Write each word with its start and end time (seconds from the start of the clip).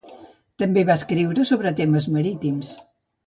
També 0.61 0.83
va 0.87 0.95
escriure 1.01 1.45
sobre 1.51 1.75
temes 1.81 2.09
marítims. 2.17 2.73